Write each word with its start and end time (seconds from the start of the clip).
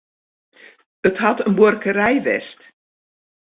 It 1.07 1.15
hat 1.23 1.37
in 1.47 1.55
buorkerij 1.57 2.17
west. 2.27 2.59